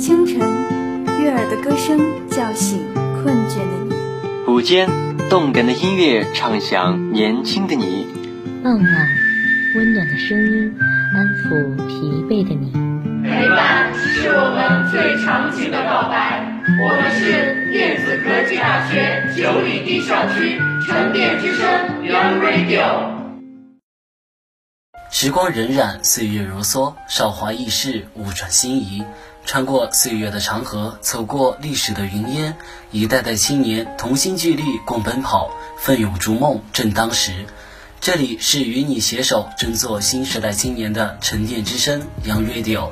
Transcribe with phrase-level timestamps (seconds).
[0.00, 0.38] 清晨，
[1.20, 4.88] 悦耳的歌声叫醒困倦的你；午间，
[5.28, 8.06] 动感的音乐唱响年轻的你；
[8.64, 9.08] 傍晚，
[9.76, 10.74] 温暖的声音
[11.14, 12.72] 安抚疲惫的你。
[13.22, 16.46] 陪伴是我们最长情的告白。
[16.82, 21.68] 我们是电子科技大学九里堤校区沉淀之声
[22.02, 23.20] Young Radio。
[25.10, 29.04] 时光荏苒，岁月如梭，韶华易逝，物转星移。
[29.50, 32.56] 穿过岁月的长河，走过历史的云烟，
[32.92, 37.46] 一代代青年同心聚力共奔跑，奋勇逐梦正当时。
[38.00, 42.90] 这里是与你携手争做新时代青年的沉淀之声杨 Radio，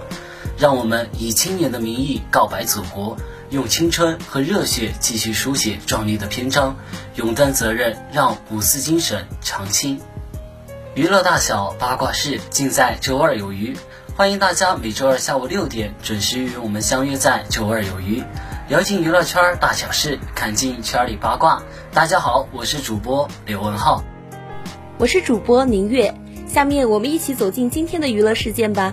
[0.59, 3.17] 让我们以青年的名义告白祖国，
[3.51, 6.77] 用青春和热血继续书写壮丽的篇章，
[7.15, 10.01] 勇担责任，让五四精神长青。
[10.97, 13.77] 娱乐大小八卦事尽在周二有余，
[14.19, 18.21] 欢迎大家每周二下午六点准时与我们相约在周二有余，
[18.69, 21.63] 聊尽娱乐圈大小事，看尽圈里八卦。
[21.93, 24.03] 大家好，我是主播刘文浩，
[24.99, 26.13] 我是主播宁月。
[26.49, 28.93] 下面我们一起走进今天的娱乐事件吧。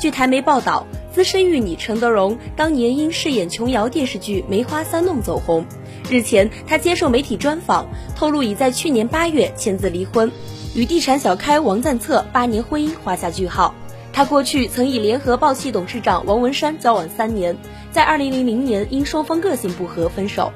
[0.00, 5.64] 据台媒报道，资深玉女陈德容当年因饰演琼瑶电视剧《梅花三弄》走红。
[6.10, 7.86] 日前，她接受媒体专访，
[8.16, 10.32] 透露已在去年八月签字离婚。
[10.74, 13.72] 与地产小开王赞策八年婚姻画下句号。
[14.16, 17.54] 他过去曾以联合报系董事长王文山交往三年，
[17.92, 20.50] 在二零零零年因双方个性不合分手。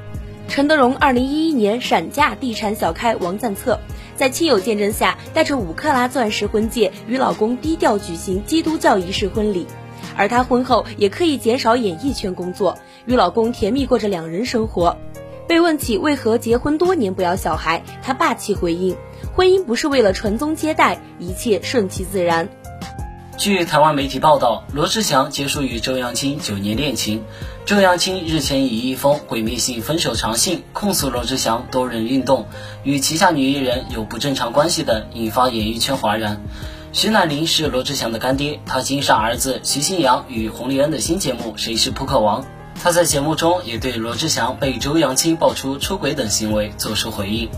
[0.48, 3.78] 陈德容二零一一年闪嫁地产小开王赞策，
[4.16, 9.66] 在亲友见证下，带着五克拉钻石婚戒与老公低调举行基督教仪式婚礼。
[10.16, 14.96] 而她婚后也刻意减少演艺圈工作，与老公甜蜜过着两人生活。
[15.46, 18.96] 被问起为何结婚多年不要小孩，她霸气回应。
[19.34, 22.48] 婚姻不是为了传宗接代，一切顺其自然。
[23.40, 27.24] 据台湾媒体报道，罗志祥结束与周扬青九年恋情。
[27.64, 32.48] 周扬青日前以一封毁灭性分手长信控诉罗志祥多人运动、
[32.84, 36.42] 与旗下女艺人有不正常关系等，引发演艺圈哗然。
[36.92, 42.42] 徐乃麟是罗志祥的干爹，他亲生儿子徐新阳与洪丽恩的新节目《谁是扑克王》，
[42.82, 47.48] 他在节目中也对罗志祥被周扬青爆出出轨等行为作出回应。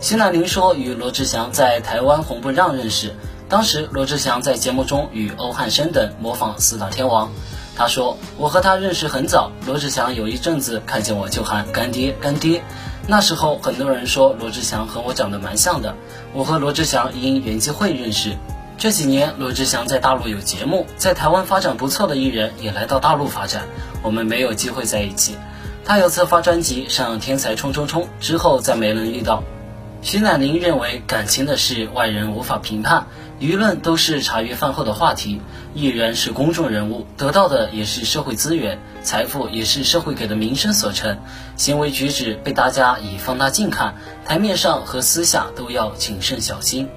[0.00, 3.14] 徐乃麟说，与罗志祥在台湾红不让认识，
[3.48, 7.30] 当时罗志祥在节目中与欧汉声等模仿四大天王。
[7.76, 12.62] 他说，我和他认识很早，罗志祥有一阵子看见我就喊干爹干爹。
[13.06, 15.94] 那时候很多人说罗志祥和我长得蛮像的。
[16.32, 18.36] 我和罗志祥因缘际会认识。
[18.78, 23.62] 这几年罗志祥在大陆有节目，在台湾发展不错的艺人也来到大陆发展，
[24.02, 25.36] 我们没有机会在一起。
[25.84, 29.44] 他有次发专辑上《天才冲冲冲》之后再没能遇到。
[30.06, 33.08] 徐乃麟认为，感情的事外人无法评判，
[33.40, 35.40] 舆论都是茶余饭后的话题。
[35.74, 41.18] 艺人是公众人物，得到的也是社会资源，财富也是社会给的名声所成，
[41.56, 46.88] 行为举止被大家以放大镜看，台面上和私下都要谨慎小心。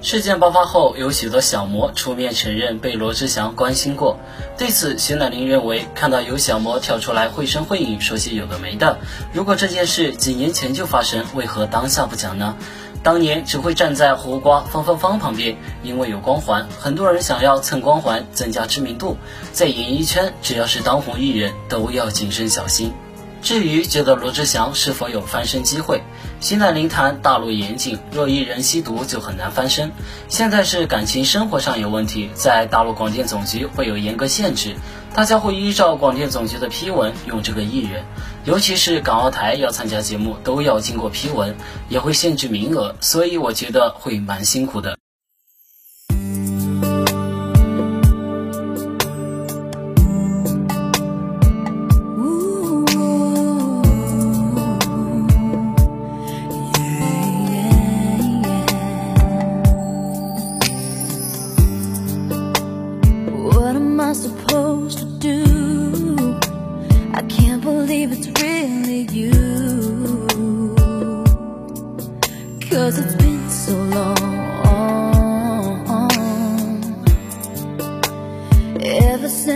[0.00, 4.16] 事件爆发后，有许多小模出面承认被罗志祥关心过。
[4.56, 8.98] 对此，徐乃麟认为，看到有小模跳出来绘声绘影说些有的没的，
[9.32, 12.54] 如果这件事几年前就发生，为何当下不讲呢？
[13.02, 19.16] 当年只会站在胡瓜、方方方旁边，因为有光环，很多人想要蹭光环，增加知名度。
[19.52, 22.92] 在演艺圈，只要是当红艺人，都要谨慎小心。
[23.40, 26.02] 至于觉得罗志祥是否有翻身机会，
[26.40, 29.92] 西南林谈大陆严谨，若一人吸毒就很难翻身。
[30.28, 34.76] 现在是感情生活上有问题，在大陆广电总局会有严格限制，
[35.14, 38.04] 大家会依照广电总局的批文用这个艺人，
[38.44, 41.54] 尤其是港澳台要参加节目都要经过批文，
[41.88, 44.98] 也会限制名额，所以我觉得会蛮辛苦的。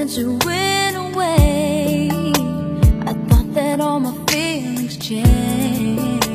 [0.03, 2.09] Since you went away.
[3.07, 6.27] I thought that all my feelings changed.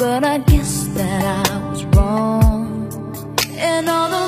[0.00, 2.90] But I guess that I was wrong.
[3.52, 4.27] And all the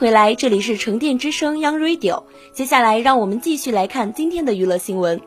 [0.00, 2.22] 回来，这里是城电之声 Young Radio。
[2.54, 5.20] 接下来，让我们继续来看今天的娱乐新闻。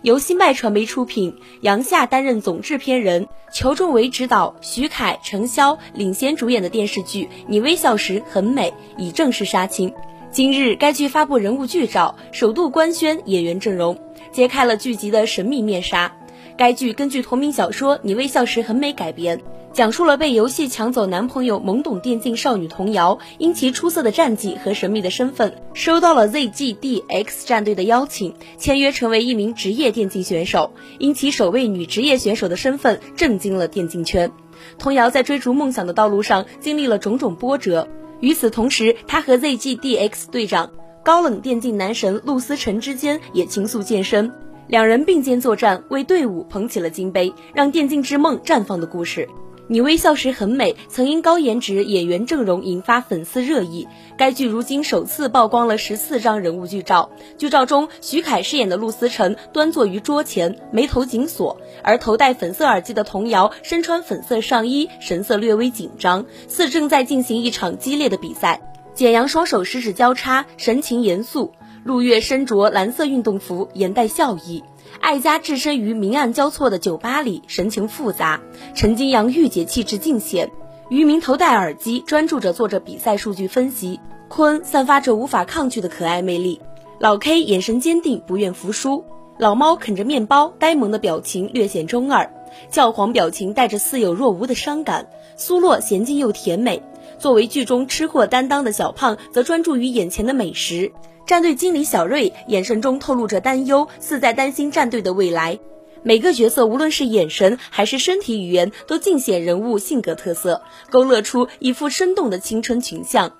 [0.00, 9.92] 由新麦传媒出品，杨夏担任总制片人，裘仲维执导，徐凯、程潇领衔主演的电视剧《你微笑时很美》已正式杀青。
[10.30, 13.98] 今日，该剧发布人物剧照，首度官宣演员阵容，
[14.32, 16.16] 揭开了剧集的神秘面纱。
[16.56, 19.42] 该剧根据同名小说《你微笑时很美》改编，
[19.74, 30.72] 讲述了被游戏抢走男朋友懵懂电竞少女童瑶，因其出色的战绩和神秘的身份，收到了 ZGDX 战队的邀请，签约成为一名职业电竞选手。
[30.98, 34.32] 因其首位女职业选手的身份，震惊了电竞圈。
[34.78, 37.86] 童瑶在追逐梦想的道路上经历了种种波折。
[38.20, 40.70] 与此同时，她和 ZGDX 队长
[41.04, 44.32] 高冷电竞男神陆思辰之间也情愫渐深。
[44.68, 49.28] 两人并肩作战，为队伍捧起了金杯，让电竞之梦绽放的故事。
[49.68, 53.86] 你微笑时很美，曾因高颜值演员阵容引发粉丝热议。
[54.16, 68.60] 该剧如今首次曝光了十四张人物剧照，剧照中徐凯饰演的陆思辰端坐于桌前，眉头紧锁，而头戴粉色耳机的童瑶身穿粉色上衣，神色略微紧张，似正在进行一场激烈的比赛。
[68.94, 71.52] 简阳双手十指交叉，神情严肃。
[71.86, 74.64] 陆月身着蓝色运动服，眼带笑意。
[75.00, 78.40] 艾佳置身于明暗交错的酒吧里，神情复杂。
[78.74, 80.50] 陈金阳御姐气质尽显。
[80.88, 84.00] 于明头戴耳机，专注着做着比赛数据分析。
[84.26, 86.60] 坤散发着无法抗拒的可爱魅力。
[86.98, 89.04] 老 K 眼神坚定，不愿服输。
[89.38, 92.28] 老猫啃着面包，呆萌的表情略显中二。
[92.68, 95.06] 教皇表情带着似有若无的伤感。
[95.36, 96.82] 苏洛娴静又甜美。
[97.20, 100.90] 作为剧中吃货担当的小胖，则专注于眼前的美食。
[101.26, 105.58] 战队经理小瑞眼神中透露着担忧，似在担心战队的未来。
[106.04, 113.32] 每个角色无论是眼神还是身体语言，都尽显人物性格特色，勾勒出一副生动的青春群像。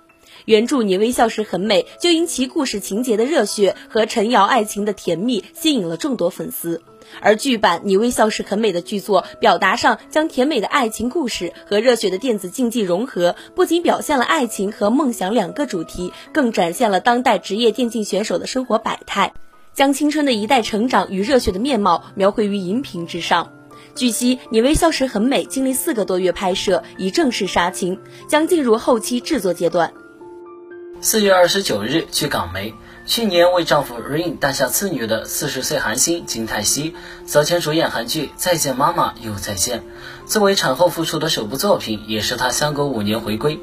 [0.44, 6.82] 原著《你微笑时很美》就因其故事情节的热血和陈瑶爱情的甜蜜，吸引了众多粉丝。
[7.20, 19.32] 而剧版《你微笑时很美》的剧作表达上，将甜美的爱情故事和热血的电子竞技融合，不仅表现了爱情和梦想两个主题，更展现了当代职业电竞选手的生活百态。
[19.72, 23.52] 将青春的一代成长与热血的面貌描绘于荧屏之上。
[23.94, 29.92] 据悉，《你微笑时很美》经历四个多月拍摄，已正式杀青，将进入后期制作阶段。
[31.02, 32.74] 四月二十九日，据港媒，
[33.04, 36.94] 去年为丈夫 Rain 诞下次女的四十岁韩星金泰熙，
[37.26, 39.80] 早前主演韩剧《再见妈妈又再见》，
[40.26, 43.60] 作为产后复出的首部作品，也是她相隔五年回归。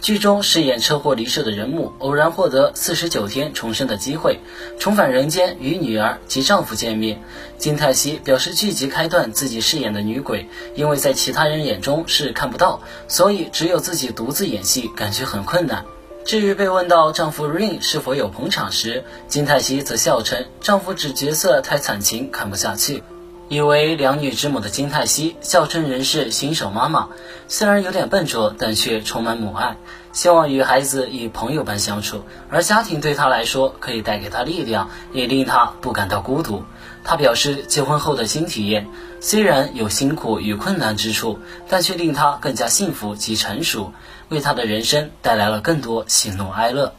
[0.00, 4.40] 剧中饰演车祸离世的人母，偶然获得四十九天重生的机会，
[4.78, 7.22] 重返人间与女儿及丈夫见面。
[7.56, 15.86] 金泰熙表示，剧集开段自己饰演的女鬼，因为在其他人眼中是看不到，所以只有自己独自演戏，感觉很困难。
[16.24, 23.02] 至于被问到丈夫 Rain 是否有捧场时，金泰熙则笑称，丈夫指角色太惨情，看不下去。
[23.50, 27.08] 以为两女之母的金泰熙笑称人是新手妈妈，
[27.46, 29.76] 虽然有点笨拙，但却充满母爱，
[30.12, 36.64] 希望与孩子以朋友般相处，而家庭对她来说可以带给她力量，也令她不感到孤独。
[37.04, 38.88] 她表示，结婚后的新体验
[39.20, 41.38] 虽然有辛苦与困难之处，
[41.68, 43.92] 但却令她更加幸福及成熟，
[44.28, 46.92] 为他的人生带来了更多喜怒哀乐。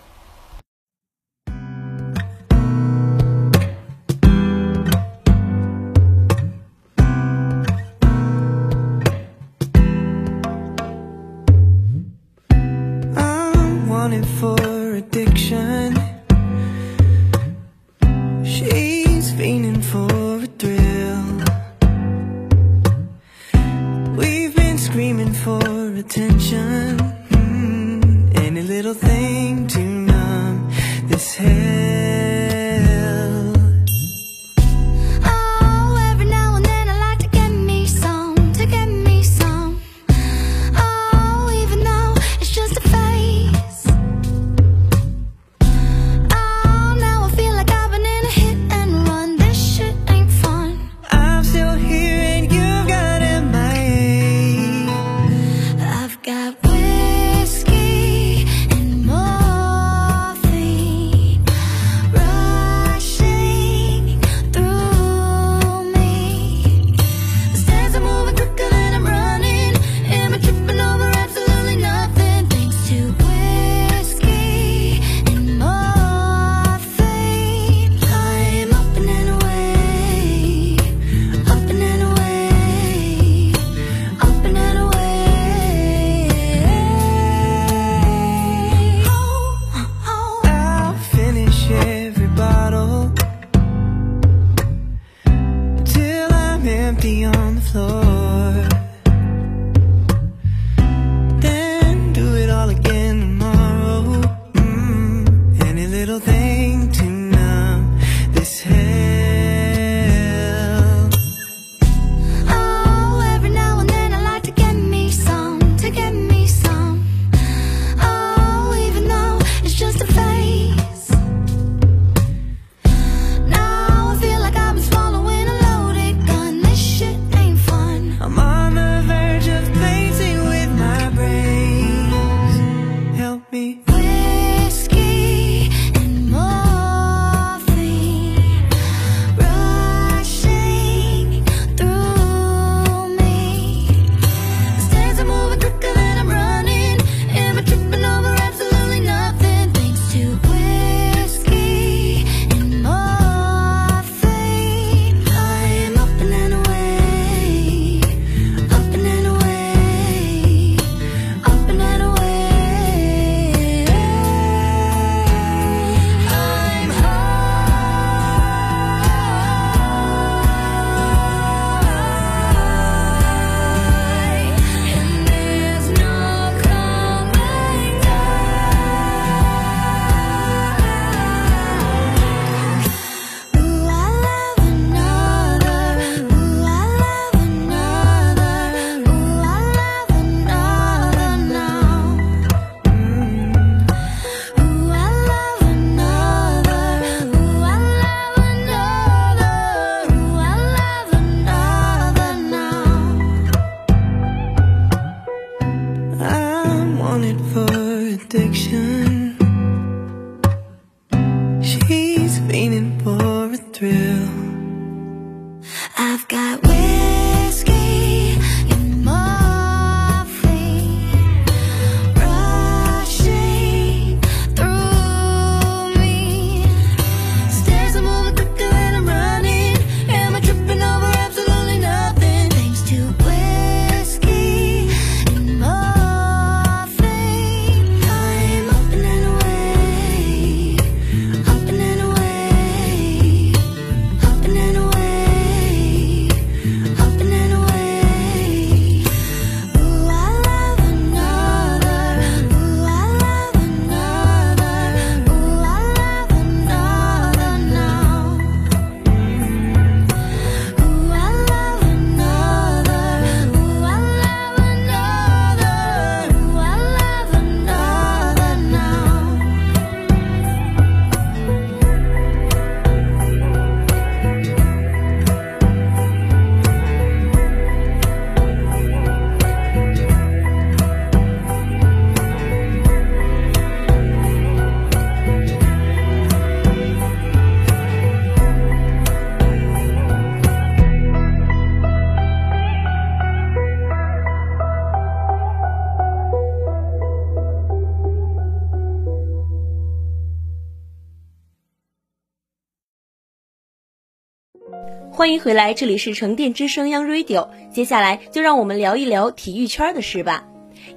[305.16, 307.48] 欢迎回来，这里是沉淀之声 Young Radio。
[307.72, 310.46] 接下来就让我们聊一聊体育圈的事吧。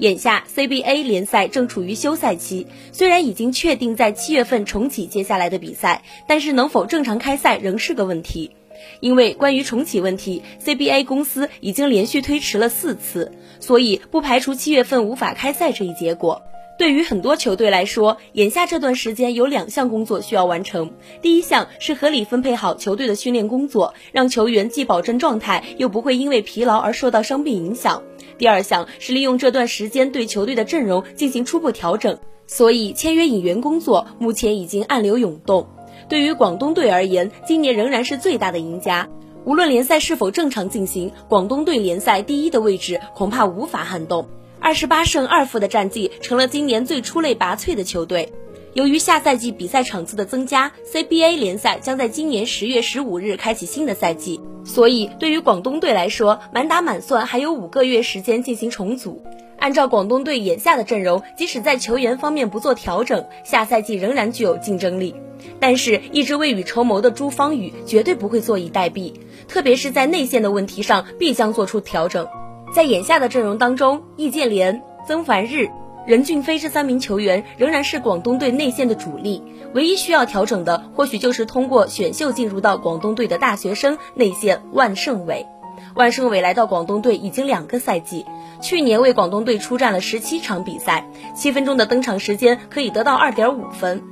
[0.01, 8.51] 眼下 CBA 联赛正处于休赛期，虽然已经确定在七月份重启接下来的比赛，但是能否正常开赛仍是个问题。
[8.99, 16.43] 因为关于重启问题，CBA 公司已经连续推迟了四次，所以不排除七月份无法开赛这一结果。
[16.79, 20.93] 对于很多球队来说，眼下这段时间有两项工作需要完成。
[21.21, 28.05] 第一项是合理分配好球队的训练工作，让球员既保证状态，又不会因为疲劳而受到伤病影响。
[28.39, 32.17] 第二项是利用这段时间对球队的阵容进行初步调整。
[32.47, 35.67] 所以，签约引援工作目前已经暗流涌动。
[36.09, 39.09] 对于广东队而言，今年仍然是最大的赢家。
[39.45, 44.29] 无论联赛是否正常进行，广东队联赛第一的位置恐怕无法撼动。
[44.69, 48.35] 二十八胜二负的战绩成了今年最出类拔萃的球队。
[48.75, 59.25] 由于下赛季比赛场次的增加，CBA 联赛将在今年十月十五日开启新的赛季，所以对于广东队来说，满打满算还有五个月时间进行重组。
[59.59, 65.15] 按照广东队眼下的阵容，即使在球员方面不做调整，下赛季仍然具有竞争力。
[65.59, 69.15] 但是，一直未雨绸缪的朱芳雨绝对不会坐以待毙，
[69.49, 72.29] 特别是在内线的问题上，必将做出调整。
[72.75, 75.69] 在眼下的阵容当中，易建联、曾凡日、
[76.07, 79.43] 任骏飞这三名球员仍然是广东队内线的主力。
[79.75, 85.47] 唯一需要调整的，或许就是通过选秀进入到广东队的大学生内线万胜伟。
[85.95, 88.25] 万胜伟来到广东队已经两个赛季，
[88.61, 94.03] 去年为广东队出战了十七场比赛，七分钟的登场时间可以得到二点五分。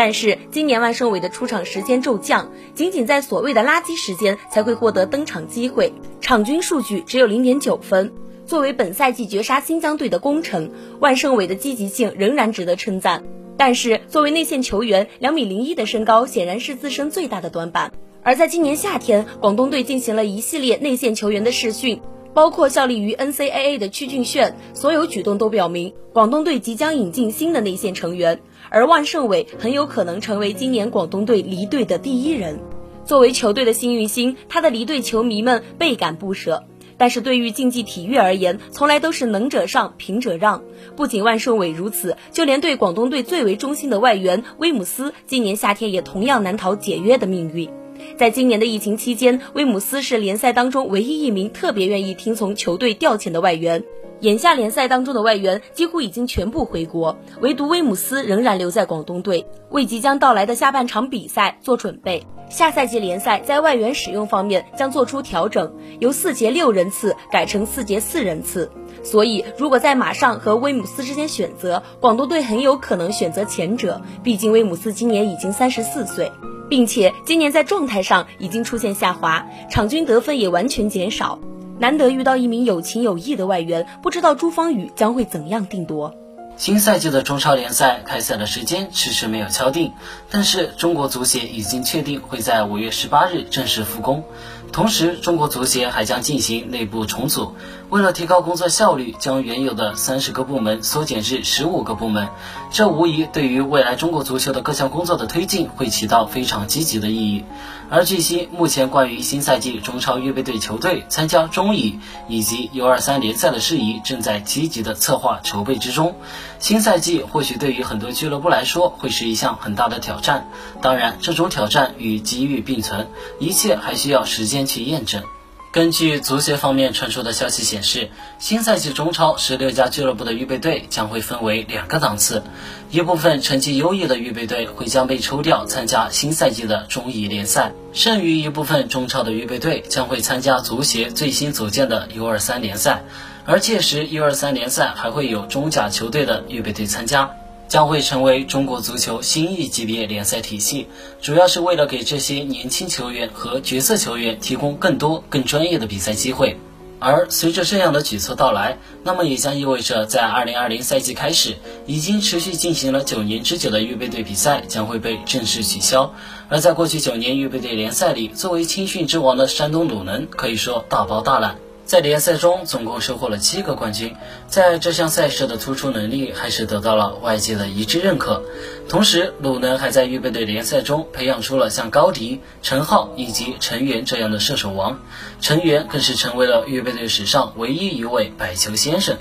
[0.00, 8.10] 但是今年万圣伟的出场时间骤降，仅仅在所谓的垃圾时间才会获得登场机会，场均数据只有零点九分。
[8.46, 13.22] 作为本赛季绝杀新疆队的功臣，万圣伟的积极性仍然值得称赞。
[13.58, 17.92] 但是作为内线球员，两米零一的身高显然是自身最大的短板。
[18.22, 22.00] 而在今年夏天，广东队进行了一系列内线球员的试训，
[22.32, 28.40] 包括效力于 NCAA 的曲俊炫，所有举动都表明广东队即将引进新的内线成员。
[28.70, 32.58] 而万胜伟很有可能成为今年广东队离队的第一人。
[33.04, 36.64] 作为球队的幸运星，他的离队球迷们倍感不舍。
[36.96, 40.62] 但是对于竞技体育而言，从来都是能者上，平者让。
[40.96, 47.70] 不仅万圣伟如此，就连对广东队最为忠心的外援威姆斯，今年夏天也同样难逃解约的命运。
[48.18, 53.82] 在今年的疫情期间，威姆斯是联赛当中唯一一名特别愿意听从球队调遣的外援。
[54.20, 62.26] 眼下联赛当中的外援几乎已经全部回国，唯独威姆斯仍然留在广东队，为即将到来的下半场比赛做准备。
[62.50, 68.70] 下赛季联赛在外援使用方面将做出调整，由四节六人次改成四节四人次。
[69.02, 74.02] 所以，如果在马上和威姆斯之间选择，广东队很有可能选择前者。
[74.22, 76.30] 毕竟威姆斯今年已经三十四岁，
[76.68, 81.38] 并且今年在状态上已经出现下滑，场均得分也完全减少。
[81.80, 86.14] 难得遇到一名有情有义的外援，不知道朱芳雨将会怎样定夺。
[86.58, 89.92] 新赛季的中超联赛开赛的时间迟迟没有敲定，
[90.28, 94.24] 但是中国足协已经确定会在五月十八日正式复工。
[94.72, 97.54] 同时，中国足协还将进行内部重组，
[97.88, 102.28] 为了提高工作效率，将原有的三十个部门缩减至十五个部门。
[102.70, 107.44] 这无疑对于未来中国足球的各项工作的推进会起到非常积极的意义。
[107.92, 111.98] 而据悉，目前关于新赛季中超预备队球队参加中乙
[112.28, 116.14] 以及 U 二三联赛的事宜，正在积极的策划筹备之中。
[116.60, 120.48] 新赛季或许对于很多俱乐部来说会是一项很大的挑战，
[120.80, 123.08] 当然，这种挑战与机遇并存，
[123.40, 125.24] 一切还需要时间去验证。
[125.72, 132.42] 根据足协方面传出的消息显示，新赛季中超十六家俱乐部的预备队将会分为两个档次，
[132.90, 143.04] 一部分成绩优异的预备队会将被抽调参加新赛季的中乙联赛，剩余一部分中超的预备队将会参加足协最新组建的 U23 联赛，
[143.46, 147.36] 而届时 U23 联赛还会有中甲球队的预备队参加。
[147.70, 150.88] 将会成为中国足球新一级别联赛体系，
[151.22, 156.58] 主要是为了给这些年轻球员和角色球员提供更多、更专业的比赛机会。
[156.98, 161.54] 而随着这样的举措到来，那么也将意味着在2020赛季开始，
[161.86, 166.12] 已经持续进行了九年之久的预备队比赛将会被正式取消。
[166.48, 171.54] 而在过去九年预备队联赛里，作为青训之王的山东鲁能可以说大包大揽。
[171.90, 174.14] 在联赛中总共收获了七个冠军，
[174.46, 178.44] 在这项赛事的突出能力还是得到了外界的一致认可。
[178.88, 185.00] 同时，鲁能还在预备队联赛中培养出了像高迪、陈浩以及陈元这样的射手王，
[185.40, 189.16] 陈元更是成为了预备队史上唯一一位百球先生。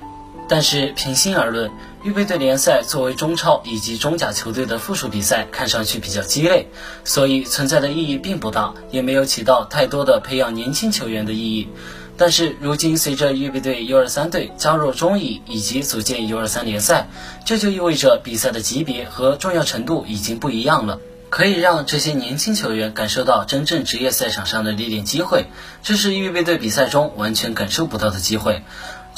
[0.47, 1.71] 但是，平心而论，
[2.03, 6.67] 预备队联赛作为中超以及中甲球队的附属比赛，看上去比较鸡肋，
[7.03, 11.67] 所以存在的意义并不大，也没有起到太多的培养年轻球员的意义。
[12.19, 17.07] 但是如今，随着预备队 U 二三队加入中乙以及组建 U 二三联赛，
[17.45, 25.45] 这就意味着比赛的级别和重要程度已经不一样了，可以让这些年轻球员感受到真正职业赛场上的历练机会，
[25.81, 28.63] 这是预备队比赛中完全感受不到的机会。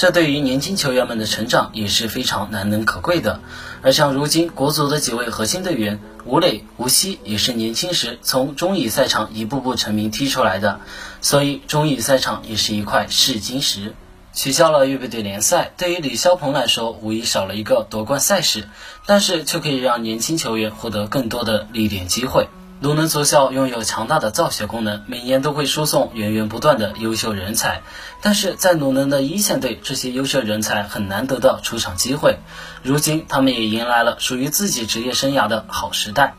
[0.02, 3.40] 这对于年轻球员们的成长也是非常难能可贵的。
[3.84, 10.82] 而像如今国足的几位核心队员吴磊、吴曦，也是年轻时从中乙赛场一步步成名踢出来的，
[11.22, 13.94] 所以中乙赛场也是一块试金石。
[14.34, 18.68] 取消了预备队联赛，对于李霄鹏来说，无疑少了一个夺冠赛事，
[19.06, 22.48] 但是却可以让年轻球员获得更多的历练机会。
[22.82, 27.84] 鲁能足校拥有强大的造血功能，每年都会输送源源不断的优秀人才。
[28.22, 32.39] 但是在鲁能的一线队，这些优秀人才很难得到出场机会。
[32.82, 36.34] 如今，他们也迎来了属于自己职业生涯的好时代。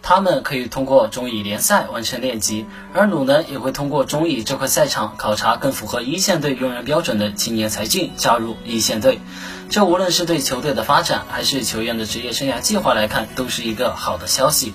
[0.00, 9.18] 他们可以通过中乙联赛完成练级，而鲁能也会通过中乙这块赛场考察更符合一线队用人标准的青年才俊，加入一线队。
[9.68, 14.72] 这无论是对球队的发展，还是球员的职业生涯计划来看，都是一个好的消息。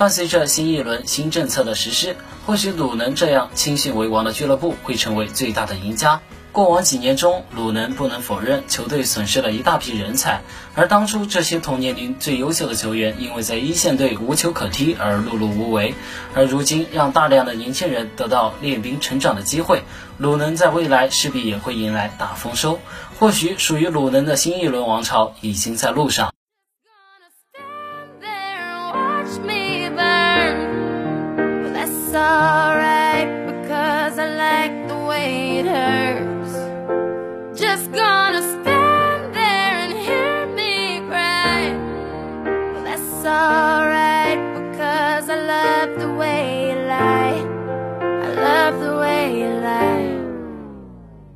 [0.00, 6.22] 伴随着新一轮新政策的实施，或许鲁能这样青训为王的俱乐部会成为最大的赢家。
[6.52, 10.40] 过往几年中，鲁能不能否认球队损失了一大批人才，
[10.74, 15.94] 而当初这些同年龄最优秀的球员，因为在一线队无球可踢而碌碌无为。
[16.34, 19.82] 而如今，让大量的年轻人得到练兵成长的机会，
[20.16, 22.80] 鲁能在未来势必也会迎来大丰收。
[23.18, 26.32] 或许属于鲁能的新一轮王朝已经在路上。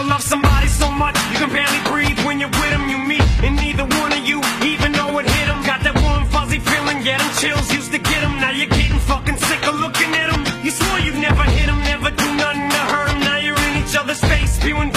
[0.00, 2.88] Ever love somebody so much you can barely breathe when you're with them?
[2.88, 5.62] You meet, and neither one of you even know it hit them.
[5.62, 7.30] Got that warm, fuzzy feeling, get 'em.
[7.36, 8.40] Chills used to get 'em.
[8.40, 10.42] Now you're getting fucking sick of looking at 'em.
[10.64, 13.20] You swore you'd never hit 'em, never do nothing to hurt hurt 'em.
[13.20, 14.90] Now you're in each other's face, spewing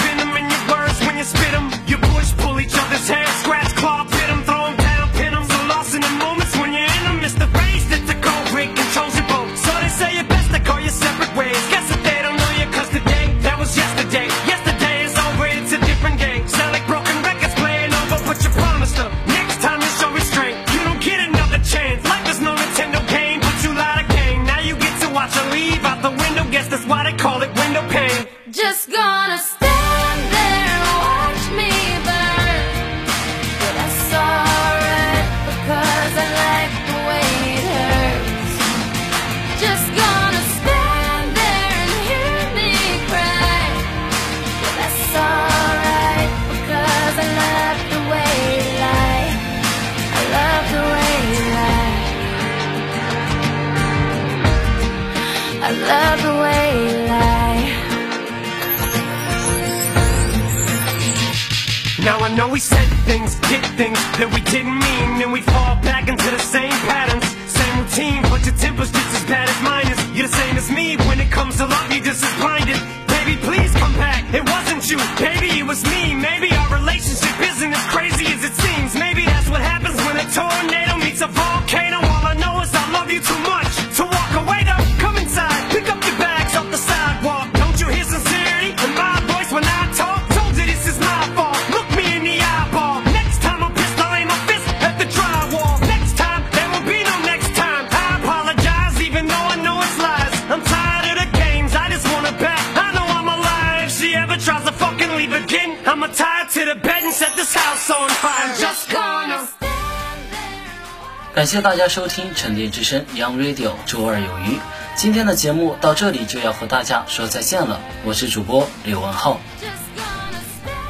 [111.34, 114.60] 感谢大家收听沉淀之声 Young Radio 周二有余。
[114.94, 119.40] 今天的节目到这里就要和大家说再见了，我是主播刘文浩。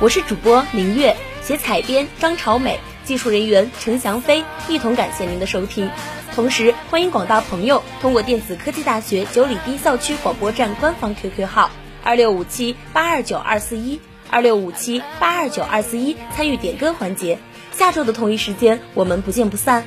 [0.01, 5.91] 我是主播明月，写采编张朝美，技术人员陈翔飞，一同感谢您的收听。
[6.35, 11.71] 同时，欢迎广大朋友通过电子科技大学九里堤校区广播站官方 QQ 号
[12.03, 17.39] 二六五七八二九二四一二六五七八二九二四一参与点歌环节。
[17.73, 19.87] 下周的同一时间，我们不见不散。